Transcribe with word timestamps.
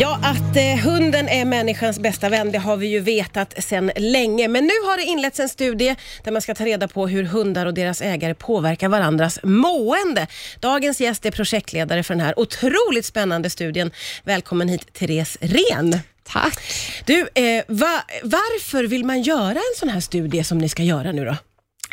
Ja, 0.00 0.20
att 0.22 0.56
eh, 0.56 0.84
hunden 0.84 1.28
är 1.28 1.44
människans 1.44 1.98
bästa 1.98 2.28
vän, 2.28 2.52
det 2.52 2.58
har 2.58 2.76
vi 2.76 2.86
ju 2.86 3.00
vetat 3.00 3.64
sedan 3.64 3.90
länge. 3.96 4.48
Men 4.48 4.64
nu 4.64 4.72
har 4.84 4.96
det 4.96 5.02
inletts 5.02 5.40
en 5.40 5.48
studie 5.48 5.96
där 6.24 6.32
man 6.32 6.42
ska 6.42 6.54
ta 6.54 6.64
reda 6.64 6.88
på 6.88 7.06
hur 7.06 7.22
hundar 7.24 7.66
och 7.66 7.74
deras 7.74 8.02
ägare 8.02 8.34
påverkar 8.34 8.88
varandras 8.88 9.38
mående. 9.42 10.26
Dagens 10.60 11.00
gäst 11.00 11.26
är 11.26 11.30
projektledare 11.30 12.02
för 12.02 12.14
den 12.14 12.20
här 12.20 12.38
otroligt 12.38 13.04
spännande 13.04 13.50
studien. 13.50 13.90
Välkommen 14.24 14.68
hit, 14.68 14.92
Therese 14.92 15.38
Ren. 15.40 15.98
Tack. 16.24 16.58
Du, 17.04 17.28
eh, 17.34 17.64
va, 17.68 18.02
varför 18.22 18.84
vill 18.84 19.04
man 19.04 19.22
göra 19.22 19.50
en 19.50 19.76
sån 19.76 19.88
här 19.88 20.00
studie 20.00 20.44
som 20.44 20.58
ni 20.58 20.68
ska 20.68 20.82
göra 20.82 21.12
nu 21.12 21.24
då? 21.24 21.36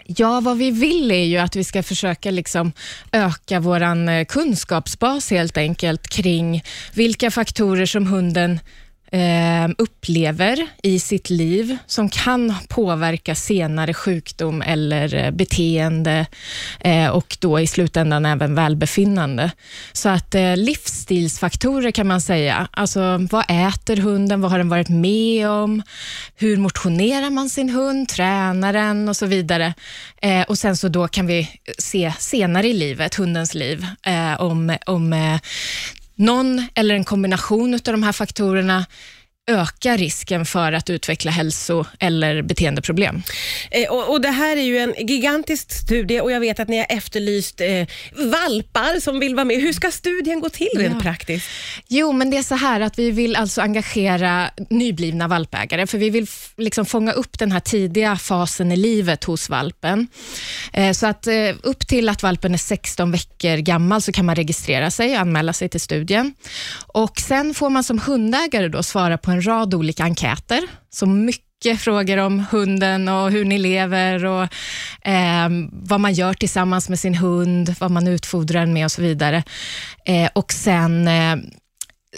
Ja, 0.06 0.42
vad 0.42 0.58
vi 0.58 0.72
vill 0.72 1.12
är 1.12 1.26
ju 1.26 1.38
att 1.38 1.56
vi 1.56 1.64
ska 1.64 1.84
försöka 1.84 2.32
liksom 2.32 2.72
öka 3.12 3.60
vår 3.60 3.82
eh, 3.82 4.26
kunskapsbas 4.26 5.32
helt 5.32 5.58
enkelt 5.58 6.08
kring 6.08 6.64
vilka 6.94 7.32
faktorer 7.32 7.86
som 7.86 8.08
hunden 8.08 8.60
eh, 9.14 9.70
upplever 9.78 10.68
i 10.84 11.00
sitt 11.00 11.30
liv 11.30 11.78
som 11.86 12.10
kan 12.10 12.54
påverka 12.70 13.36
senare 13.36 13.94
sjukdom 13.94 14.62
eller 14.62 15.16
eh, 15.16 15.32
beteende 15.32 16.26
eh, 16.80 17.08
och 17.08 17.38
då 17.40 17.60
i 17.60 17.68
slutändan 17.68 18.26
även 18.26 18.56
välbefinnande. 18.56 19.52
Så 19.92 20.10
att 20.10 20.36
eh, 20.36 20.58
livsstilsfaktorer 20.58 21.92
kan 21.92 22.08
man 22.08 22.22
säga. 22.22 22.68
Alltså 22.72 23.28
vad 23.32 23.46
äter 23.48 23.98
hunden? 23.98 24.42
Vad 24.42 24.52
har 24.52 24.58
den 24.58 24.70
varit 24.70 24.90
med 24.90 25.50
om? 25.50 25.84
Hur 26.36 26.58
motionerar 26.58 27.30
man 27.30 27.50
sin 27.50 27.70
hund? 27.70 28.10
Tränar 28.10 28.74
den 28.74 29.10
och 29.10 29.18
så 29.18 29.26
vidare. 29.26 29.74
Eh, 30.22 30.42
och 30.42 30.58
sen 30.58 30.78
så 30.78 30.88
då 30.88 31.08
kan 31.08 31.28
vi 31.28 31.50
se 31.78 32.14
senare 32.20 32.68
i 32.68 32.74
livet, 32.74 33.16
hundens 33.16 33.54
liv, 33.54 33.86
eh, 34.06 34.42
om, 34.42 34.78
om 34.86 35.14
eh, 35.14 35.40
någon 36.16 36.68
eller 36.76 36.96
en 36.96 37.04
kombination 37.04 37.74
av 37.74 37.80
de 37.80 38.04
här 38.04 38.12
faktorerna 38.12 38.86
öka 39.48 39.98
risken 39.98 40.46
för 40.46 40.72
att 40.72 40.90
utveckla 40.90 41.32
hälso 41.32 41.86
eller 42.00 42.42
beteendeproblem. 42.42 43.24
Eh, 43.72 43.92
och, 43.92 44.10
och, 44.10 44.22
Det 44.22 44.30
här 44.30 44.58
är 44.58 44.62
ju 44.62 44.78
en 44.78 45.08
gigantisk 45.08 45.72
studie 45.72 46.20
och 46.20 46.32
jag 46.32 46.40
vet 46.40 46.60
att 46.60 46.68
ni 46.68 46.78
har 46.78 46.86
efterlyst 46.90 47.62
eh, 47.62 47.88
valpar 48.12 49.00
som 49.00 49.20
vill 49.20 49.36
vara 49.36 49.46
med. 49.46 49.58
Hur 49.58 49.74
ska 49.74 49.92
studien 49.92 50.40
gå 50.40 50.50
till 50.50 50.70
rent 50.78 50.94
ja. 50.94 51.00
praktiskt? 51.02 51.50
Jo, 51.88 52.12
men 52.12 52.30
det 52.30 52.38
är 52.38 52.44
så 52.44 52.56
här 52.56 52.82
att 52.82 53.00
vi 53.00 53.12
vill 53.12 53.36
alltså 53.36 53.62
engagera 53.62 54.50
nyblivna 54.70 55.28
valpägare, 55.28 55.88
för 55.88 55.98
vi 55.98 56.10
vill 56.10 56.28
liksom 56.58 56.86
fånga 56.86 57.12
upp 57.12 57.40
den 57.40 57.52
här 57.52 57.60
tidiga 57.60 58.16
fasen 58.16 58.72
i 58.72 58.76
livet 58.76 59.24
hos 59.24 59.50
valpen. 59.50 60.08
Eh, 60.74 60.92
så 60.92 61.08
att 61.08 61.28
eh, 61.28 61.34
upp 61.64 61.88
till 61.88 62.10
att 62.10 62.24
valpen 62.24 62.54
är 62.54 62.58
16 62.58 63.12
veckor 63.12 63.58
gammal 63.58 64.02
så 64.02 64.12
kan 64.12 64.26
man 64.26 64.36
registrera 64.36 64.92
sig 64.92 65.14
och 65.14 65.22
anmäla 65.22 65.54
sig 65.54 65.70
till 65.70 65.82
studien. 65.82 66.34
Och 66.88 67.20
Sen 67.20 67.54
får 67.54 67.70
man 67.70 67.84
som 67.84 68.00
hundägare 68.00 68.68
då 68.68 68.84
svara 68.84 69.18
på 69.18 69.33
en 69.34 69.48
rad 69.48 69.74
olika 69.74 70.04
enkäter, 70.04 70.62
så 70.90 71.06
mycket 71.06 71.80
frågor 71.80 72.18
om 72.18 72.46
hunden 72.52 73.08
och 73.08 73.32
hur 73.32 73.46
ni 73.46 73.58
lever 73.58 74.26
och 74.26 74.44
eh, 75.08 75.50
vad 75.72 76.00
man 76.00 76.14
gör 76.14 76.34
tillsammans 76.34 76.90
med 76.90 77.00
sin 77.00 77.16
hund, 77.16 77.76
vad 77.80 77.92
man 77.92 78.08
utfodrar 78.08 78.60
den 78.60 78.74
med 78.74 78.86
och 78.86 78.92
så 78.92 79.02
vidare. 79.02 79.44
Eh, 80.06 80.30
och 80.36 80.54
sen 80.54 81.08
eh, 81.08 81.36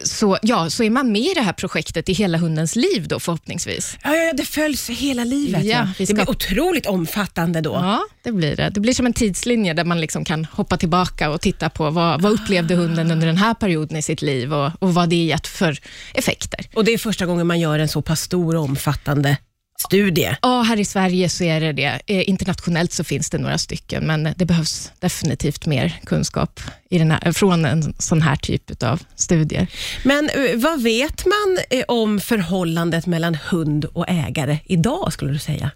så, 0.04 0.38
ja, 0.42 0.70
så 0.70 0.84
är 0.84 0.90
man 0.90 1.12
med 1.12 1.22
i 1.22 1.34
det 1.36 1.42
här 1.42 1.54
projektet 1.54 2.10
i 2.10 2.14
hela 2.14 2.38
hundens 2.38 2.76
liv 2.76 3.08
då 3.08 3.20
förhoppningsvis. 3.20 3.98
Ja, 4.04 4.16
ja 4.16 4.34
det 4.34 4.46
följs 4.46 4.90
hela 4.90 5.24
livet. 5.24 5.64
Ja, 5.64 5.88
ja. 5.98 6.06
Det 6.06 6.14
blir 6.14 6.30
otroligt 6.30 6.86
omfattande 6.86 7.62
då. 7.62 7.74
Ja, 7.74 8.06
det 8.24 8.32
blir 8.32 8.56
det. 8.56 8.70
Det 8.70 8.80
blir 8.80 8.94
som 8.94 9.06
en 9.06 9.14
tidslinje 9.14 9.74
där 9.74 9.84
man 9.84 10.02
liksom 10.02 10.26
kan 10.26 10.46
hoppa 10.46 10.78
tillbaka 10.78 11.30
och 11.30 11.42
titta 11.42 11.70
på 11.70 11.90
vad, 11.90 12.22
vad 12.22 12.32
upplevde 12.32 12.76
hunden 12.76 13.12
under 13.12 13.28
den 13.28 13.38
här 13.38 13.54
perioden 13.54 13.98
i 13.98 14.02
sitt 14.02 14.22
liv 14.22 14.54
och, 14.54 14.72
och 14.80 14.94
vad 14.94 15.10
det 15.10 15.16
gett 15.16 15.48
för 15.48 15.80
effekter. 16.14 16.60
Och 16.74 16.86
Det 16.86 16.94
är 16.94 16.98
första 16.98 17.26
gången 17.26 17.48
man 17.48 17.60
gör 17.60 17.80
en 17.80 17.88
så 17.88 18.02
pass 18.02 18.22
stor 18.22 18.56
och 18.56 18.64
omfattande 18.64 19.38
studie? 19.78 20.36
Ja, 20.42 20.62
här 20.62 20.80
i 20.80 20.86
Sverige 20.86 21.30
så 21.30 21.44
är 21.44 21.62
det 21.62 21.74
det. 21.74 22.02
Eh, 22.06 22.30
internationellt 22.30 22.92
så 22.92 23.04
finns 23.04 23.30
det 23.30 23.38
några 23.38 23.58
stycken, 23.58 24.08
men 24.08 24.30
det 24.36 24.46
behövs 24.46 24.92
definitivt 25.00 25.66
mer 25.66 26.00
kunskap 26.06 26.60
i 26.90 26.98
den 26.98 27.12
här, 27.12 27.32
från 27.32 27.66
en 27.66 27.94
sån 28.00 28.22
här 28.22 28.36
typ 28.36 28.84
av 28.84 29.02
studier. 29.16 29.68
Men 30.04 30.30
eh, 30.30 30.56
vad 30.56 30.82
vet 30.82 31.26
man 31.26 31.58
eh, 31.70 31.84
om 31.88 32.20
förhållandet 32.20 33.06
mellan 33.06 33.36
hund 33.36 33.86
och 33.86 34.10
ägare 34.10 34.58
idag, 34.66 35.14
skulle 35.14 35.34
du 35.34 35.40
säga? 35.40 35.72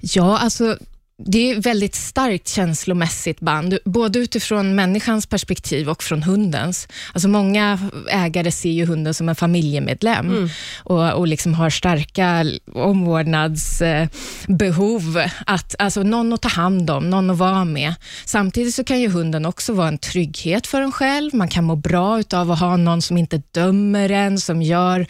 Ja, 0.00 0.38
alltså 0.38 0.78
det 1.26 1.50
är 1.50 1.60
väldigt 1.60 1.94
starkt 1.94 2.48
känslomässigt 2.48 3.40
band, 3.40 3.78
både 3.84 4.18
utifrån 4.18 4.74
människans 4.74 5.26
perspektiv 5.26 5.88
och 5.88 6.02
från 6.02 6.22
hundens. 6.22 6.88
Alltså 7.12 7.28
många 7.28 7.78
ägare 8.10 8.50
ser 8.50 8.70
ju 8.70 8.86
hunden 8.86 9.14
som 9.14 9.28
en 9.28 9.34
familjemedlem 9.34 10.30
mm. 10.30 10.48
och, 10.76 11.12
och 11.12 11.26
liksom 11.26 11.54
har 11.54 11.70
starka 11.70 12.44
omvårdnadsbehov. 12.74 15.22
Att, 15.46 15.74
alltså 15.78 16.02
någon 16.02 16.32
att 16.32 16.42
ta 16.42 16.48
hand 16.48 16.90
om, 16.90 17.10
någon 17.10 17.30
att 17.30 17.38
vara 17.38 17.64
med. 17.64 17.94
Samtidigt 18.24 18.74
så 18.74 18.84
kan 18.84 19.00
ju 19.00 19.08
hunden 19.08 19.46
också 19.46 19.72
vara 19.72 19.88
en 19.88 19.98
trygghet 19.98 20.66
för 20.66 20.80
en 20.80 20.92
själv. 20.92 21.34
Man 21.34 21.48
kan 21.48 21.64
må 21.64 21.76
bra 21.76 22.22
av 22.34 22.50
att 22.50 22.60
ha 22.60 22.76
någon 22.76 23.02
som 23.02 23.18
inte 23.18 23.42
dömer 23.52 24.10
en, 24.10 24.38
som 24.38 24.62
gör 24.62 25.06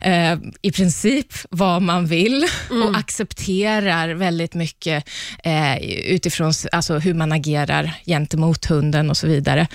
eh, 0.00 0.38
i 0.62 0.72
princip 0.72 1.26
vad 1.50 1.82
man 1.82 2.06
vill 2.06 2.46
mm. 2.70 2.82
och 2.82 2.96
accepterar 2.96 4.08
väldigt 4.08 4.54
mycket 4.54 5.04
eh, 5.44 5.76
utifrån 5.86 6.52
alltså, 6.72 6.98
hur 6.98 7.14
man 7.14 7.32
agerar 7.32 7.94
gentemot 8.06 8.64
hunden 8.64 9.10
och 9.10 9.16
så 9.16 9.26
vidare. 9.26 9.66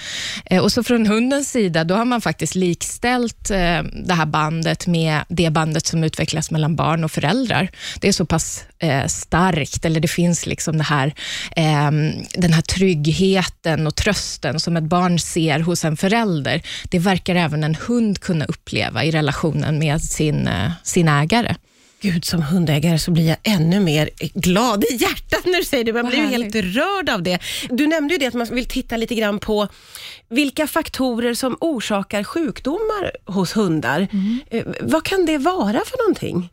Eh, 0.46 0.64
och 0.64 0.72
så 0.72 0.84
Från 0.90 1.08
hundens 1.08 1.52
sida, 1.52 1.84
då 1.84 1.96
har 1.96 2.06
man 2.06 2.22
faktiskt 2.22 2.56
likställt 2.56 3.52
eh, 3.52 3.84
det 4.06 4.14
här 4.14 4.26
bandet 4.26 4.88
med 4.88 5.22
det 5.30 5.50
bandet 5.50 5.86
som 5.86 6.04
utvecklas 6.04 6.52
mellan 6.52 6.76
barn 6.76 7.04
och 7.04 7.12
föräldrar. 7.12 7.70
Det 8.02 8.08
är 8.08 8.12
så 8.12 8.26
pass 8.26 8.64
eh, 8.80 9.06
starkt, 9.06 9.86
eller 9.86 10.00
det 10.00 10.08
finns 10.08 10.46
liksom 10.46 10.78
det 10.78 10.84
här, 10.84 11.14
ehm, 11.56 12.12
den 12.34 12.54
här 12.54 12.62
tryggheten 12.62 13.88
och 13.88 13.96
trösten 13.96 14.60
som 14.60 14.78
ett 14.78 14.84
barn 14.84 15.20
ser 15.20 15.60
hos 15.60 15.86
en 15.86 15.98
förälder. 15.98 16.62
Det 16.84 17.00
verkar 17.00 17.36
även 17.36 17.64
en 17.64 17.76
hund 17.76 18.20
kunna 18.20 18.46
uppleva 18.46 19.04
i 19.04 19.12
relationen 19.12 19.80
med 19.80 20.02
sin, 20.02 20.48
eh, 20.48 20.72
sin 20.84 21.08
ägare. 21.08 21.56
Gud, 22.02 22.26
som 22.26 22.42
hundägare 22.42 23.00
så 23.00 23.12
blir 23.12 23.28
jag 23.28 23.38
ännu 23.44 23.80
mer 23.80 24.10
glad 24.34 24.84
i 24.84 24.96
hjärtat 24.96 25.46
när 25.46 25.58
du 25.58 25.64
säger 25.64 25.84
det. 25.84 25.94
Man 25.94 26.06
blir 26.06 26.20
ju 26.20 26.26
helt 26.26 26.56
rörd 26.56 27.10
av 27.10 27.24
det. 27.24 27.40
Du 27.70 27.88
nämnde 27.88 28.14
ju 28.14 28.18
det 28.18 28.26
att 28.26 28.34
man 28.34 28.48
vill 28.52 28.66
titta 28.66 28.98
lite 28.98 29.16
grann 29.16 29.40
på 29.40 29.68
vilka 30.30 30.68
faktorer 30.68 31.34
som 31.34 31.58
orsakar 31.62 32.24
sjukdomar 32.24 33.12
hos 33.26 33.58
hundar. 33.58 34.08
Mm. 34.12 34.40
Eh, 34.50 34.64
vad 34.82 35.04
kan 35.04 35.26
det 35.26 35.38
vara 35.38 35.82
för 35.86 35.98
någonting? 35.98 36.50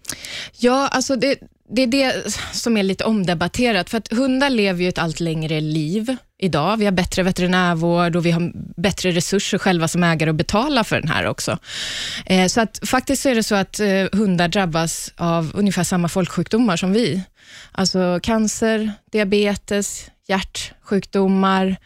Ja, 0.59 0.89
alltså 0.89 1.17
det, 1.17 1.39
det 1.69 1.83
är 1.83 1.87
det 1.87 2.33
som 2.53 2.77
är 2.77 2.83
lite 2.83 3.05
omdebatterat, 3.05 3.91
för 3.91 3.99
att 3.99 4.13
hundar 4.13 4.51
lever 4.51 4.83
ju 4.83 4.89
ett 4.89 4.99
allt 4.99 5.21
längre 5.21 5.61
liv 5.61 6.17
idag. 6.39 6.77
Vi 6.77 6.85
har 6.85 6.93
bättre 6.93 7.23
veterinärvård 7.23 8.17
och 8.17 8.27
vi 8.27 8.31
har 8.31 8.53
bättre 8.81 9.11
resurser 9.11 9.59
själva 9.59 9.89
som 9.89 10.05
ägare 10.05 10.31
att 10.31 10.37
betala 10.37 10.85
för 10.85 11.01
den 11.01 11.09
här 11.09 11.27
också. 11.27 11.59
Eh, 12.27 12.47
så 12.47 12.61
att 12.61 12.81
faktiskt 12.89 13.23
så 13.23 13.29
är 13.29 13.35
det 13.35 13.43
så 13.43 13.55
att 13.55 13.81
eh, 13.81 14.07
hundar 14.13 14.49
drabbas 14.49 15.13
av 15.17 15.51
ungefär 15.55 15.85
samma 15.85 16.09
folksjukdomar 16.09 16.77
som 16.77 16.93
vi. 16.93 17.23
Alltså 17.73 18.21
cancer, 18.23 18.93
diabetes, 19.13 20.11
hjärtsjukdomar, 20.29 21.77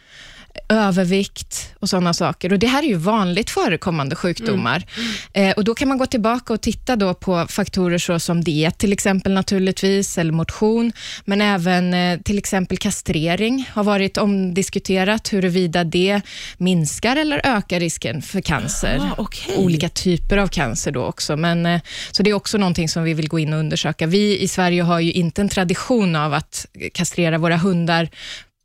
övervikt 0.69 1.73
och 1.79 1.89
sådana 1.89 2.13
saker. 2.13 2.53
Och 2.53 2.59
Det 2.59 2.67
här 2.67 2.83
är 2.83 2.87
ju 2.87 2.95
vanligt 2.95 3.49
förekommande 3.49 4.15
sjukdomar. 4.15 4.85
Mm. 5.33 5.49
Eh, 5.49 5.55
och 5.55 5.63
Då 5.63 5.75
kan 5.75 5.87
man 5.87 5.97
gå 5.97 6.05
tillbaka 6.05 6.53
och 6.53 6.61
titta 6.61 6.95
då 6.95 7.13
på 7.13 7.47
faktorer 7.49 7.97
så 7.97 8.19
som 8.19 8.43
diet 8.43 8.77
till 8.77 8.93
exempel 8.93 9.33
naturligtvis, 9.33 10.17
eller 10.17 10.33
motion, 10.33 10.91
men 11.25 11.41
även 11.41 11.93
eh, 11.93 12.19
till 12.19 12.37
exempel 12.37 12.77
kastrering 12.77 13.69
har 13.73 13.83
varit 13.83 14.17
omdiskuterat, 14.17 15.33
huruvida 15.33 15.83
det 15.83 16.21
minskar 16.57 17.15
eller 17.15 17.41
ökar 17.43 17.79
risken 17.79 18.21
för 18.21 18.41
cancer. 18.41 18.99
Ah, 19.01 19.21
okay. 19.21 19.55
Olika 19.55 19.89
typer 19.89 20.37
av 20.37 20.47
cancer 20.47 20.91
då 20.91 21.03
också. 21.03 21.37
Men, 21.37 21.65
eh, 21.65 21.81
så 22.11 22.23
det 22.23 22.29
är 22.29 22.33
också 22.33 22.57
någonting 22.57 22.89
som 22.89 23.03
vi 23.03 23.13
vill 23.13 23.27
gå 23.27 23.39
in 23.39 23.53
och 23.53 23.59
undersöka. 23.59 24.07
Vi 24.07 24.39
i 24.39 24.47
Sverige 24.47 24.83
har 24.83 24.99
ju 24.99 25.11
inte 25.11 25.41
en 25.41 25.49
tradition 25.49 26.15
av 26.15 26.33
att 26.33 26.65
kastrera 26.93 27.37
våra 27.37 27.57
hundar 27.57 28.09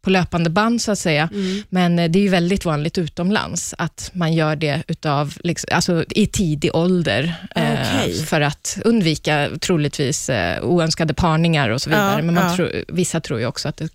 på 0.06 0.10
löpande 0.10 0.50
band, 0.50 0.82
så 0.82 0.92
att 0.92 0.98
säga. 0.98 1.28
Mm. 1.32 1.62
Men 1.68 1.98
eh, 1.98 2.10
det 2.10 2.18
är 2.18 2.22
ju 2.22 2.28
väldigt 2.28 2.64
vanligt 2.64 2.98
utomlands 2.98 3.74
att 3.78 4.10
man 4.12 4.32
gör 4.32 4.56
det 4.56 4.82
utav, 4.88 5.34
liksom, 5.44 5.68
alltså, 5.72 6.04
i 6.10 6.26
tidig 6.26 6.74
ålder, 6.74 7.34
okay. 7.50 8.10
eh, 8.10 8.24
för 8.24 8.40
att 8.40 8.78
undvika 8.84 9.50
troligtvis 9.60 10.28
eh, 10.28 10.64
oönskade 10.64 11.14
parningar 11.14 11.70
och 11.70 11.82
så 11.82 11.90
vidare. 11.90 12.18
Ja, 12.18 12.22
Men 12.22 12.34
man 12.34 12.50
ja. 12.50 12.56
tro, 12.56 12.68
vissa 12.88 13.20
tror 13.20 13.40
ju 13.40 13.46
också 13.46 13.68
att 13.68 13.76
det 13.76 13.88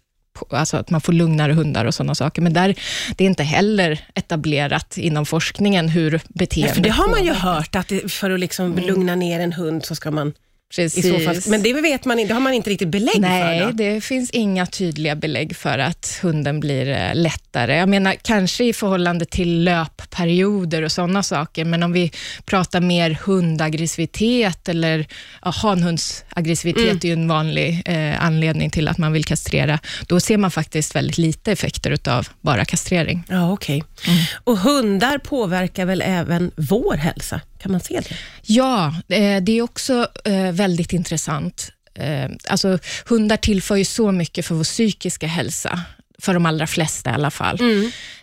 Alltså 0.50 0.78
att 0.78 0.90
man 0.90 1.02
får 1.02 1.14
lugnare 1.14 1.54
hundar 1.54 1.86
och 1.86 1.94
sådana 1.94 2.16
saker. 2.16 2.42
Men 2.42 2.54
där, 2.54 2.76
det 3.18 3.24
är 3.24 3.28
inte 3.28 3.44
heller 3.44 4.00
etablerat 4.16 4.98
inom 4.98 5.26
forskningen 5.26 5.90
hur 5.90 6.22
beteendet... 6.30 6.70
Ja, 6.70 6.76
för 6.76 6.82
det 6.82 6.90
har 6.90 7.10
man 7.10 7.24
ju 7.26 7.34
hört, 7.34 7.76
att 7.76 7.88
det, 7.88 8.12
för 8.12 8.30
att 8.32 8.40
liksom 8.40 8.66
mm. 8.66 8.86
lugna 8.86 9.16
ner 9.16 9.40
en 9.40 9.54
hund 9.54 9.86
så 9.86 9.96
ska 9.96 10.12
man 10.12 10.34
Precis. 10.76 11.26
Fall. 11.26 11.42
Men 11.48 11.64
det 11.64 11.74
vet 11.74 12.06
man 12.06 12.18
det 12.18 12.34
har 12.34 12.40
man 12.40 12.54
inte 12.54 12.70
riktigt 12.70 12.88
belägg 12.88 13.20
Nej, 13.22 13.60
för? 13.60 13.66
Då. 13.66 13.72
det 13.72 14.02
finns 14.02 14.30
inga 14.30 14.66
tydliga 14.66 15.16
belägg 15.16 15.56
för 15.56 15.80
att 15.80 16.20
hunden 16.22 16.60
blir 16.60 16.88
eh, 16.90 17.16
lättare. 17.16 17.76
Jag 17.76 17.90
menar, 17.90 18.16
kanske 18.22 18.64
i 18.64 18.74
förhållande 18.74 19.26
till 19.26 19.64
löpperioder 19.64 20.82
och 20.82 20.92
sådana 20.92 21.24
saker, 21.24 21.66
men 21.66 21.84
om 21.84 21.92
vi 21.92 22.12
pratar 22.46 22.82
mer 22.82 23.18
hundaggressivitet 23.26 24.70
eller 24.70 25.08
ja, 25.42 25.50
hanhundsaggressivitet 25.52 26.82
Mm. 26.82 26.98
är 27.04 27.06
ju 27.06 27.14
en 27.14 27.28
vanlig 27.28 27.82
eh, 27.86 28.26
anledning 28.26 28.70
till 28.70 28.88
att 28.88 28.98
man 28.98 29.14
vill 29.14 29.26
kastrera. 29.26 29.80
Då 30.08 30.20
ser 30.20 30.38
man 30.38 30.52
faktiskt 30.52 30.96
väldigt 30.96 31.18
lite 31.18 31.52
effekter 31.52 31.92
utav 31.92 32.28
bara 32.42 32.66
kastrering. 32.66 33.24
Ja, 33.30 33.52
okej. 33.52 33.84
Mm. 34.08 34.20
Och 34.44 34.58
hundar 34.58 35.18
påverkar 35.18 35.86
väl 35.86 36.02
även 36.06 36.52
vår 36.56 36.98
hälsa? 36.98 37.42
Kan 37.62 37.72
man 37.72 37.82
se 37.82 38.00
det? 38.00 38.16
Ja, 38.42 38.88
eh, 39.10 39.42
det 39.44 39.52
är 39.58 39.62
också 39.62 40.08
eh, 40.26 40.52
väldigt 40.52 40.94
intressant. 40.94 41.72
Eh, 41.96 42.30
Alltså, 42.50 42.80
hundar 43.06 43.38
tillför 43.38 43.76
ju 43.76 43.86
så 43.86 44.12
mycket 44.12 44.46
för 44.46 44.56
vår 44.56 44.64
psykiska 44.64 45.28
hälsa, 45.28 45.82
för 46.20 46.34
de 46.34 46.46
allra 46.46 46.68
flesta 46.68 47.10
i 47.10 47.14
alla 47.14 47.32
fall. 47.32 47.60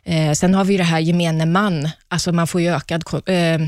Eh, 0.05 0.33
Sen 0.33 0.55
har 0.55 0.65
vi 0.65 0.77
det 0.77 0.83
här 0.85 0.99
gemene 1.01 1.47
man, 1.47 1.89
alltså 2.09 2.33
man 2.33 2.47
får 2.47 2.61
ju 2.61 2.69
ökad 2.75 3.05
eh, 3.27 3.61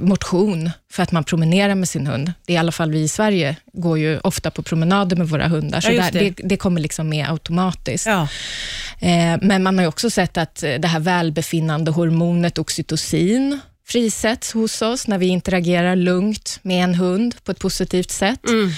motion 0.00 0.70
för 0.92 1.02
att 1.02 1.12
man 1.12 1.24
promenerar 1.24 1.74
med 1.74 1.88
sin 1.88 2.06
hund. 2.06 2.32
Det 2.46 2.52
är 2.52 2.54
i 2.54 2.58
alla 2.58 2.72
fall 2.72 2.90
vi 2.90 3.02
i 3.02 3.08
Sverige 3.08 3.56
går 3.72 3.98
ju 3.98 4.18
ofta 4.18 4.50
på 4.50 4.62
promenader 4.62 5.16
med 5.16 5.28
våra 5.28 5.48
hundar, 5.48 5.80
så 5.80 5.88
Ja, 5.88 5.92
just 5.92 6.12
där, 6.12 6.20
det. 6.20 6.30
det. 6.30 6.42
Det, 6.48 6.56
kommer 6.56 6.80
liksom 6.80 7.08
med 7.08 7.30
automatiskt. 7.30 8.06
Ja. 8.06 8.28
Eh, 9.00 9.38
Men 9.42 9.62
man 9.62 9.78
har 9.78 9.86
också 9.86 10.10
sett 10.10 10.36
att 10.36 10.54
det 10.54 10.88
här 10.88 11.00
välbefinnande 11.00 11.90
hormonet 11.90 12.58
oxytocin 12.58 13.60
frisätts 13.88 14.52
hos 14.52 14.82
oss 14.82 15.06
när 15.06 15.18
vi 15.18 15.26
interagerar 15.26 15.96
lugnt 15.96 16.58
med 16.62 16.84
en 16.84 16.94
hund 16.94 17.34
på 17.44 17.52
ett 17.52 17.58
positivt 17.58 18.10
sätt. 18.10 18.48
Mm. 18.48 18.70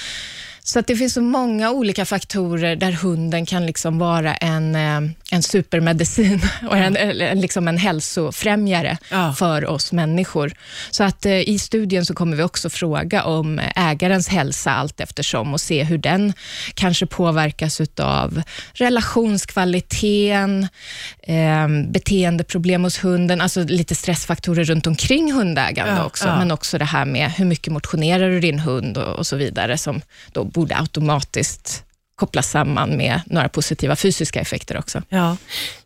Så 0.68 0.78
att 0.78 0.86
det 0.86 0.96
finns 0.96 1.14
så 1.14 1.20
många 1.20 1.70
olika 1.70 2.04
faktorer 2.04 2.76
där 2.76 2.92
hunden 2.92 3.46
kan 3.46 3.66
liksom 3.66 3.98
vara 3.98 4.34
en, 4.34 4.74
eh, 4.74 5.10
en 5.30 5.42
supermedicin 5.42 6.40
och 6.68 6.76
en, 6.76 6.96
eller 6.96 7.34
liksom 7.34 7.68
en 7.68 7.78
hälsofrämjare 7.78 8.98
Ja. 9.10 9.34
för 9.38 9.66
oss 9.66 9.92
människor. 9.92 10.52
Så 10.90 11.04
att 11.04 11.26
eh, 11.26 11.48
i 11.48 11.58
studien 11.58 12.04
så 12.06 12.14
kommer 12.14 12.36
vi 12.36 12.42
också 12.42 12.70
fråga 12.70 13.24
om 13.24 13.60
ägarens 13.76 14.28
hälsa 14.28 14.70
allt 14.72 15.00
eftersom 15.00 15.54
och 15.54 15.60
se 15.60 15.84
hur 15.84 15.98
den 15.98 16.32
kanske 16.74 17.06
påverkas 17.06 17.80
utav 17.80 18.42
relationskvaliteten, 18.72 20.68
eh, 21.22 21.68
beteendeproblem 21.90 22.84
hos 22.84 23.04
hunden, 23.04 23.40
alltså 23.40 23.62
lite 23.64 23.94
stressfaktorer 23.94 24.64
runt 24.64 24.86
omkring 24.86 25.32
hundägande 25.32 25.92
Ja, 25.92 26.04
också, 26.04 26.28
ja. 26.28 26.38
men 26.38 26.50
också 26.50 26.78
det 26.78 26.84
här 26.84 27.04
med 27.04 27.30
hur 27.30 27.44
mycket 27.44 27.72
motionerar 27.72 28.30
du 28.30 28.40
din 28.40 28.58
hund 28.58 28.98
och, 28.98 29.16
och 29.18 29.26
så 29.26 29.36
vidare, 29.36 29.78
som 29.78 30.00
då 30.32 30.44
borde 30.58 30.76
automatiskt 30.76 31.84
kopplas 32.14 32.50
samman 32.50 32.96
med 32.96 33.20
några 33.26 33.48
positiva 33.48 33.96
fysiska 33.96 34.40
effekter 34.40 34.78
också. 34.78 35.02
ja. 35.08 35.36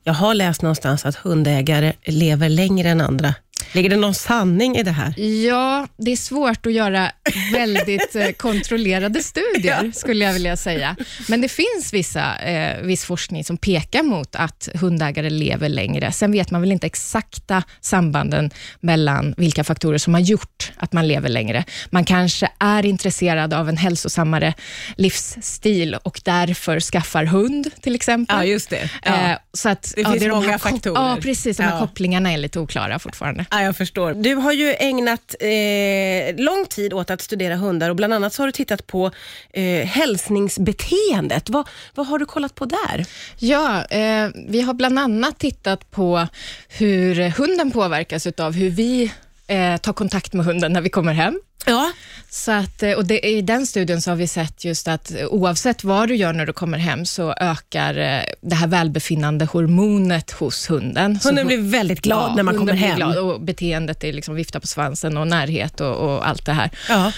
Jag 0.04 0.14
har 0.14 0.34
läst 0.34 0.62
någonstans 0.62 1.06
att 1.06 1.14
hundägare 1.16 1.92
lever 2.04 2.48
längre 2.48 2.88
än 2.88 3.00
andra. 3.00 3.34
Ligger 3.72 3.90
det 3.90 3.96
någon 3.96 4.14
sanning 4.14 4.76
i 4.76 4.82
det 4.82 4.90
här? 4.90 5.20
Ja, 5.20 5.86
det 5.96 6.12
är 6.12 6.16
svårt 6.16 6.66
att 6.66 6.72
göra 6.72 7.10
väldigt 7.52 8.16
eh, 8.16 8.28
kontrollerade 8.30 9.22
studier, 9.22 9.92
skulle 9.94 10.24
jag 10.24 10.32
vilja 10.32 10.56
säga. 10.56 10.96
Men 11.28 11.40
det 11.40 11.48
finns 11.48 11.92
vissa, 11.92 12.38
eh, 12.38 12.82
viss 12.82 13.04
forskning 13.04 13.44
som 13.44 13.56
pekar 13.56 14.02
mot 14.02 14.36
att 14.36 14.68
hundägare 14.74 15.30
lever 15.30 15.68
längre. 15.68 16.12
Sen 16.12 16.32
vet 16.32 16.50
man 16.50 16.60
väl 16.60 16.72
inte 16.72 16.86
exakta 16.86 17.62
sambanden 17.80 18.50
mellan 18.80 19.34
vilka 19.36 19.64
faktorer 19.64 19.98
som 19.98 20.14
har 20.14 20.20
gjort 20.20 20.72
att 20.76 20.92
man 20.92 21.08
lever 21.08 21.28
längre. 21.28 21.64
Man 21.90 22.04
kanske 22.04 22.50
är 22.58 22.86
intresserad 22.86 23.54
av 23.54 23.68
en 23.68 23.76
hälsosammare 23.76 24.54
livsstil 24.96 25.94
och 25.94 26.20
därför 26.24 26.80
skaffar 26.80 27.24
hund, 27.24 27.70
till 27.80 27.94
exempel. 27.94 28.48
just 28.48 28.70
det. 28.70 28.90
Eh, 29.02 29.36
så 29.54 29.68
att, 29.68 29.82
Det 29.96 30.04
finns 30.04 30.22
är 30.22 30.28
de 30.28 30.34
många 30.34 30.52
kop- 30.58 30.60
faktorer. 30.62 30.94
Ja, 31.08 31.18
precis. 31.22 31.56
De 31.56 31.62
här 31.62 31.72
Ja. 31.74 31.78
kopplingarna 31.80 32.32
är 32.32 32.38
lite 32.38 32.58
oklara 32.60 32.98
fortfarande. 32.98 33.46
Ja, 33.50 33.62
jag 33.62 33.76
förstår. 33.76 34.14
Du 34.14 34.34
har 34.34 34.52
ju 34.52 34.74
ägnat 34.78 35.34
eh, 35.40 36.44
lång 36.44 36.66
tid 36.66 36.92
åt 36.92 37.10
att 37.10 37.20
studera 37.20 37.56
hundar 37.56 37.90
och 37.90 37.96
bland 37.96 38.14
annat 38.14 38.36
har 38.36 38.46
du 38.46 38.52
tittat 38.52 38.86
på 38.86 39.10
eh, 39.52 39.86
hälsningsbeteendet. 39.86 41.50
Vad, 41.50 41.68
vad 41.94 42.06
har 42.06 42.18
du 42.18 42.26
kollat 42.26 42.54
på 42.54 42.64
där? 42.64 43.06
Ja, 43.38 43.84
eh, 43.84 44.28
vi 44.48 44.60
har 44.60 44.74
bland 44.74 44.98
annat 44.98 45.38
tittat 45.38 45.90
på 45.90 46.26
hur 46.68 47.28
hunden 47.30 47.70
påverkas 47.70 48.26
av 48.26 48.52
hur 48.52 48.70
vi 48.70 49.12
eh, 49.46 49.76
tar 49.76 49.92
kontakt 49.92 50.32
med 50.32 50.46
hunden 50.46 50.72
när 50.72 50.80
vi 50.80 50.88
kommer 50.88 51.12
hem. 51.12 51.40
Ja. 51.66 51.92
Så 52.34 52.52
att, 52.52 52.82
eh, 52.82 52.92
och 52.92 53.04
det, 53.04 53.28
I 53.28 53.42
den 53.42 53.66
studien 53.66 54.00
så 54.00 54.10
har 54.10 54.16
vi 54.16 54.26
sett 54.26 54.64
just 54.64 54.88
att 54.88 55.14
eh, 55.14 55.26
oavsett 55.26 55.84
vad 55.84 56.08
du 56.08 56.16
gör 56.16 56.32
när 56.32 56.46
du 56.46 56.52
kommer 56.52 56.78
hem 56.78 57.04
så 57.04 57.32
ökar 57.32 57.98
eh, 57.98 58.22
det 58.40 58.54
här 58.54 58.66
välbefinnande 58.66 59.44
hormonet 59.44 60.30
hos 60.30 60.70
hunden. 60.70 61.18
Hunden 61.24 61.46
blir 61.46 61.58
väldigt 61.58 62.00
glad 62.00 62.36
när 62.36 62.42
man 62.42 62.58
kommer 62.58 62.72
hem. 62.72 62.96
Glad 62.96 63.18
och 63.18 63.40
beteendet 63.40 64.04
är 64.04 64.12
liksom 64.12 64.34
vifta 64.34 64.60
på 64.60 64.66
svansen 64.66 65.16
och 65.16 65.28
närhet 65.28 65.80
och, 65.80 65.96
och 65.96 66.28
allt 66.28 66.46
det 66.46 66.52
här. 66.52 66.70
Ja. 66.88 67.12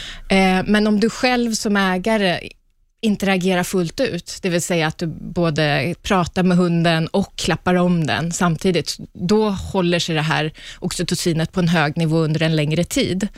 Men 0.67 0.87
om 0.87 1.01
du 1.01 1.11
själv 1.11 1.55
som 1.55 1.77
ägare 1.77 2.41
interagerar 3.01 3.65
fullt 3.65 4.01
ut, 4.01 4.39
det 4.43 4.49
vill 4.49 4.63
säga 4.63 4.87
att 4.87 4.99
du 4.99 5.07
både 5.07 5.95
pratar 6.03 6.43
med 6.43 6.57
hunden 6.57 7.07
och 7.07 7.37
klappar 7.37 7.75
om 7.75 8.07
den 8.07 8.33
samtidigt, 8.33 8.97
då 9.13 9.51
håller 9.51 9.99
sig 9.99 10.15
det 10.15 10.23
här 10.23 10.53
oxytocinet 10.79 11.53
på 11.53 11.61
en 11.61 11.69
hög 11.69 11.97
nivå 11.97 12.19
under 12.19 12.43
en 12.43 12.57
längre 12.57 12.85
tid 12.85 13.29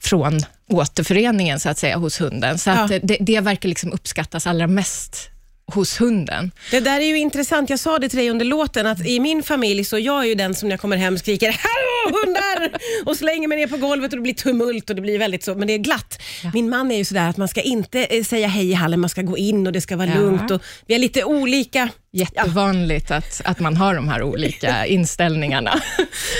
från 0.00 0.40
återföreningen 0.68 1.60
så 1.60 1.68
att 1.68 1.78
säga 1.78 1.96
hos 1.96 2.20
hunden. 2.20 2.58
Så 2.58 2.70
Ja. 2.70 2.88
det, 3.02 3.16
det 3.20 3.40
verkar 3.40 3.68
liksom 3.68 3.92
uppskattas 3.92 4.46
allra 4.46 4.66
mest 4.66 5.28
hos 5.72 6.00
hunden. 6.00 6.50
Det 6.70 6.80
där 6.80 7.00
är 7.00 7.04
ju 7.04 7.18
intressant. 7.18 7.70
Jag 7.70 7.78
sa 7.78 7.98
det 7.98 8.08
till 8.08 8.18
dig 8.18 8.30
under 8.30 8.44
låten 8.44 8.86
att 8.86 9.06
i 9.06 9.20
min 9.20 9.42
familj 9.42 9.84
så 9.84 9.98
jag 9.98 10.20
är 10.24 10.28
ju 10.28 10.34
den 10.34 10.54
som 10.54 10.68
när 10.68 10.72
jag 10.72 10.80
kommer 10.80 10.96
hem 10.96 11.18
skriker 11.18 11.50
”Hallå 12.58 12.68
hundar!” 12.72 13.10
och 13.10 13.16
slänger 13.16 13.48
mig 13.48 13.58
ner 13.58 13.66
på 13.66 13.76
golvet 13.76 14.12
och 14.12 14.16
det 14.18 14.22
blir 14.22 14.34
tumult 14.34 14.90
och 14.90 14.96
det 14.96 15.02
blir 15.02 15.18
väldigt 15.18 15.44
så, 15.44 15.54
men 15.54 15.68
det 15.68 15.74
är 15.74 15.78
glatt. 15.78 16.22
Min 16.54 16.68
man 16.68 16.90
är 16.90 16.96
ju 16.96 17.04
sådär 17.04 17.28
att 17.28 17.36
man 17.36 17.48
ska 17.48 17.60
inte 17.60 18.04
eh, 18.04 18.24
säga 18.24 18.48
hej 18.48 18.70
i 18.70 18.72
hallen, 18.72 19.00
man 19.00 19.10
ska 19.10 19.22
gå 19.22 19.38
in 19.38 19.66
och 19.66 19.72
det 19.72 19.80
ska 19.80 19.96
vara 19.96 20.08
Ja. 20.08 20.14
lugnt 20.14 20.50
och 20.50 20.62
vi 20.86 20.94
är 20.94 20.98
lite 20.98 21.24
olika. 21.24 21.88
Jättevanligt 22.12 23.10
att, 23.10 23.40
att 23.44 23.60
man 23.60 23.76
har 23.76 23.94
de 23.94 24.08
här 24.08 24.22
olika 24.22 24.86
inställningarna. 24.98 25.80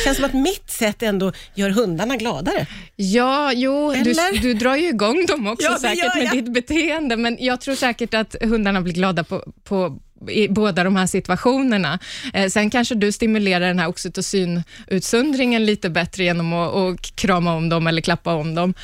Känns 0.04 0.16
som 0.16 0.24
att 0.26 0.34
mitt 0.34 0.70
sätt 0.70 1.02
ändå 1.02 1.32
gör 1.54 1.70
hundarna 1.70 2.16
gladare. 2.16 2.66
Ja, 2.96 3.52
jo, 3.52 3.92
du, 3.92 3.98
Eller? 4.10 4.42
du 4.42 4.54
drar 4.54 4.76
ju 4.76 4.88
igång 4.88 5.26
dem 5.26 5.46
också 5.46 5.66
Ja, 5.66 5.78
säkert 5.78 6.16
med 6.16 6.30
ditt 6.32 6.52
beteende, 6.52 7.16
men 7.16 7.36
jag 7.40 7.60
tror 7.60 7.74
säkert 7.74 8.14
att 8.14 8.36
hundarna 8.40 8.80
blir 8.80 8.94
glada 8.94 9.24
på, 9.24 9.44
på 9.64 9.98
i 10.30 10.48
båda 10.48 10.84
de 10.84 10.96
här 10.96 11.06
situationerna. 11.06 11.98
Eh, 12.34 12.48
sen 12.48 12.70
kanske 12.70 12.94
du 12.94 13.12
stimulerar 13.12 13.66
den 13.66 13.78
här 13.78 13.88
oxytocinutsöndringen 13.88 15.64
lite 15.66 15.90
bättre 15.90 16.24
genom 16.24 16.52
att, 16.52 16.74
att 16.74 17.16
krama 17.16 17.54
om 17.54 17.68
dem 17.68 17.86
eller 17.86 18.02
klappa 18.02 18.34
om 18.34 18.54
dem. 18.54 18.74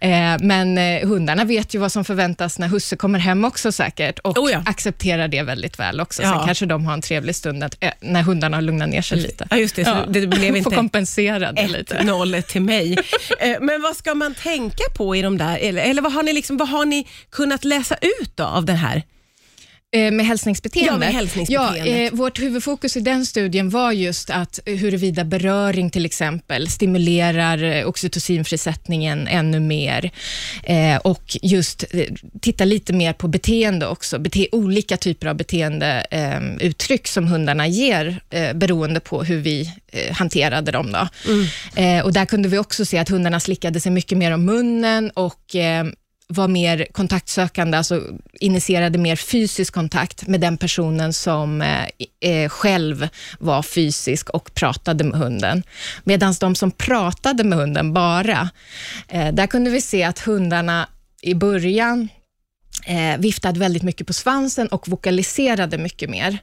Eh, 0.00 0.10
men 0.40 0.78
eh, 0.78 1.08
hundarna 1.08 1.44
vet 1.44 1.74
ju 1.74 1.78
vad 1.78 1.92
som 1.92 2.04
förväntas 2.04 2.58
när 2.58 2.68
husse 2.68 2.96
kommer 2.96 3.18
hem 3.18 3.44
också 3.44 3.72
säkert 3.72 4.18
och 4.18 4.38
Oh 4.38 4.52
ja. 4.52 4.62
accepterar 4.66 5.28
det 5.28 5.42
väldigt 5.42 5.78
väl 5.78 6.00
också. 6.00 6.22
Ja. 6.22 6.32
Sen 6.32 6.46
kanske 6.46 6.66
de 6.66 6.86
har 6.86 6.94
en 6.94 7.02
trevlig 7.02 7.36
stund 7.36 7.64
att, 7.64 7.76
eh, 7.80 7.90
när 8.00 8.22
hundarna 8.22 8.56
har 8.56 8.62
lugnat 8.62 8.88
ner 8.88 9.02
sig 9.02 9.18
lite. 9.18 9.46
Ja, 9.50 9.56
just 9.56 9.76
det. 9.76 9.84
Så 9.84 9.96
det 10.08 10.26
blev 10.26 10.48
Får 10.48 10.56
inte 10.56 10.76
kompensera 10.76 11.52
det 11.52 11.68
lite. 11.68 11.98
1-0 11.98 12.42
till 12.42 12.62
mig. 12.62 12.98
Eh, 13.40 13.56
Men 13.60 13.82
vad 13.82 13.96
ska 13.96 14.14
man 14.14 14.34
tänka 14.34 14.84
på 14.96 15.16
i 15.16 15.22
de 15.22 15.38
där, 15.38 15.58
eller, 15.58 15.82
eller 15.82 16.02
vad, 16.02 16.12
har 16.12 16.22
ni 16.22 16.32
liksom, 16.32 16.56
vad 16.56 16.68
har 16.68 16.84
ni 16.84 17.06
kunnat 17.30 17.64
läsa 17.64 17.96
ut 18.20 18.40
av 18.40 18.64
det 18.64 18.72
här? 18.72 19.02
Eh, 19.94 20.10
Med 20.10 20.26
hälsningsbeteende? 20.26 20.92
Ja, 20.92 20.98
med 20.98 21.12
hälsningsbeteendet. 21.12 21.86
Ja, 21.86 21.92
eh, 22.06 22.12
vårt 22.12 22.40
huvudfokus 22.40 22.96
i 22.96 23.00
den 23.00 23.26
studien 23.26 23.70
var 23.70 23.92
just 23.92 24.30
att 24.30 24.58
huruvida 24.64 25.24
beröring 25.24 25.90
till 25.90 26.04
exempel 26.06 26.68
stimulerar 26.68 27.62
eh, 27.62 27.86
oxytocinfrisättningen 27.88 29.28
ännu 29.28 29.60
mer 29.60 30.10
eh, 30.62 30.96
och 30.96 31.36
just 31.42 31.84
eh, 31.90 32.04
titta 32.40 32.64
lite 32.64 32.92
mer 32.92 33.12
på 33.12 33.28
beteende 33.28 33.86
också, 33.86 34.18
bete 34.18 34.46
olika 34.52 34.96
typer 34.96 35.26
av 35.26 35.36
beteendeuttryck 35.36 36.12
eh, 36.60 36.66
uttryck 36.68 37.08
som 37.08 37.26
hundarna 37.26 37.66
ger 37.66 38.20
beroende 38.54 39.00
på 39.00 39.22
hur 39.22 39.38
vi 39.38 39.72
hanterade 40.12 40.72
dem. 40.72 40.92
Då. 40.92 41.08
Eh, 41.82 42.04
och 42.04 42.12
där 42.12 42.24
kunde 42.26 42.48
vi 42.48 42.58
också 42.58 42.84
se 42.84 42.98
att 42.98 43.08
hundarna 43.08 43.40
slickade 43.40 43.80
sig 43.80 43.92
mycket 43.92 44.18
mer 44.18 44.32
om 44.32 44.44
munnen 44.44 45.10
och 45.10 45.56
var 46.28 46.48
mer 46.48 46.86
kontaktsökande, 46.92 47.78
alltså 47.78 48.02
initierade 48.40 48.98
mer 48.98 49.16
fysisk 49.16 49.74
kontakt 49.74 50.26
med 50.26 50.40
den 50.40 50.56
personen 50.56 51.12
som 51.12 51.62
eh, 51.62 51.84
eh 52.20 52.48
själv 52.48 53.08
var 53.38 53.62
fysisk 53.62 54.30
och 54.30 54.54
pratade 54.54 55.04
med 55.04 55.20
hunden. 55.20 55.62
Medan 56.04 56.34
de 56.40 56.54
som 56.54 56.70
pratade 56.70 57.44
med 57.44 57.58
hunden 57.58 57.92
bara, 57.92 58.50
eh, 59.08 59.34
där 59.34 59.46
kunde 59.46 59.70
vi 59.70 59.80
se 59.80 60.02
att 60.02 60.18
hundarna 60.18 60.88
i 61.22 61.34
början 61.34 62.08
eh, 62.86 63.18
viftade 63.18 63.60
väldigt 63.60 63.82
mycket 63.82 64.06
på 64.06 64.12
svansen 64.12 64.68
och 64.68 64.88
vokaliserade 64.88 65.78
mycket 65.78 66.10
mer. 66.10 66.38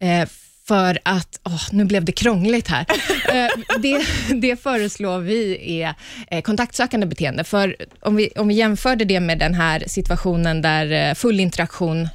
Eh, 0.00 0.28
för 0.68 0.98
att, 1.02 1.40
åh, 1.44 1.62
nu 1.72 1.84
blev 1.84 2.04
det 2.04 2.12
krångligt 2.12 2.68
här. 2.68 2.86
Eh, 3.32 3.78
det, 3.78 4.06
det 4.34 4.62
föreslår 4.62 5.18
vi 5.18 5.58
är 5.82 5.94
eh, 6.30 6.42
kontaktsökande 6.42 7.06
beteende. 7.06 7.44
För 7.44 7.76
om 8.00 8.16
vi, 8.16 8.28
om 8.36 8.48
vi 8.48 8.54
jämförde 8.54 9.04
det 9.04 9.20
med 9.20 9.38
den 9.38 9.54
här 9.54 9.84
situationen 9.86 10.62
där 10.62 11.08
eh, 11.10 11.14
full 11.14 11.40
interaktion 11.40 12.08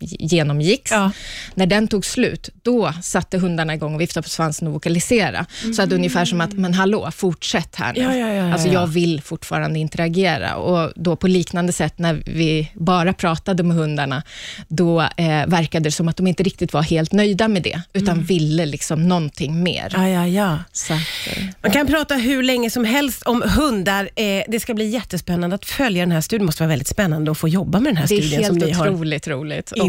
genomgicks. 0.00 0.90
Ja. 0.90 1.10
När 1.54 1.66
den 1.66 1.88
tog 1.88 2.04
slut, 2.04 2.50
då 2.62 2.92
satte 3.02 3.38
hundarna 3.38 3.74
igång 3.74 3.94
och 3.94 4.00
viftade 4.00 4.22
på 4.22 4.28
svansen 4.28 4.68
och 4.68 4.74
vokalisera. 4.74 5.46
Så 5.76 5.82
att 5.82 5.92
ungefär 5.92 6.24
som 6.24 6.40
att, 6.40 6.52
men 6.52 6.74
hallå, 6.74 7.10
fortsätt 7.10 7.76
här 7.76 7.92
nu. 7.92 8.00
Ja, 8.00 8.14
ja, 8.14 8.32
ja, 8.32 8.52
alltså 8.52 8.68
ja. 8.68 8.72
jag 8.74 8.86
vill 8.86 9.22
fortfarande 9.22 9.78
interagera. 9.78 10.54
Och 10.56 10.92
då 10.96 11.16
på 11.16 11.28
liknande 11.28 11.72
sätt 11.72 11.98
när 11.98 12.22
vi 12.26 12.70
bara 12.74 13.12
pratade 13.12 13.62
med 13.62 13.76
hundarna, 13.76 14.22
då 14.68 15.00
eh, 15.00 15.46
verkade 15.46 15.84
det 15.84 15.92
som 15.92 16.08
att 16.08 16.16
de 16.16 16.26
inte 16.26 16.42
riktigt 16.42 16.72
var 16.72 16.82
helt 16.82 17.12
nöjda 17.12 17.48
med 17.48 17.62
det, 17.62 17.82
utan 17.92 18.14
Mm. 18.18 18.26
ville 18.26 18.66
liksom 18.66 19.08
någonting 19.08 19.62
mer. 19.62 19.92
Att, 19.94 21.36
eh, 21.36 21.44
Man 21.62 21.72
kan 21.72 21.86
prata 21.86 22.14
hur 22.14 22.42
länge 22.42 22.70
som 22.70 22.84
helst 22.84 23.22
om 23.22 23.42
hundar. 23.56 24.10
Eh, 24.16 24.42
det 24.48 24.60
ska 24.60 24.74
bli 24.74 24.88
jättespännande 24.88 25.56
att 25.56 25.64
följa 25.64 26.02
den 26.02 26.12
här 26.12 26.20
studien. 26.20 26.42
Det 26.42 26.46
måste 26.46 26.62
vara 26.62 26.68
väldigt 26.68 26.88
spännande 26.88 27.30
att 27.30 27.38
få 27.38 27.48
jobba 27.48 27.80
med 27.80 27.90
den 27.90 27.96
här 27.96 28.08
det 28.08 28.14
är 28.14 28.20
studien 28.22 28.44
som 28.44 28.56
helt 28.56 28.66
ni 28.66 28.72
har 28.72 28.88
otroligt 28.88 29.26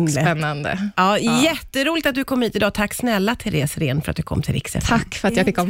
och 0.03 0.09
inlett. 0.09 0.23
spännande. 0.25 0.89
Ja, 0.95 1.17
Jätteroligt 1.17 2.07
att 2.07 2.15
du 2.15 2.23
kom 2.23 2.41
hit 2.41 2.55
idag. 2.55 2.73
Tack 2.73 2.93
snälla 2.93 3.35
Therese 3.35 3.77
Ren 3.77 4.01
för 4.01 4.11
att 4.11 4.17
du 4.17 4.23
kom 4.23 4.41
till 4.41 4.53
Rix 4.53 4.75
FM. 4.75 4.99
Tack 4.99 5.15
för 5.15 5.27
att 5.27 5.35
jag 5.37 5.45
fick 5.45 5.55
komma. 5.55 5.65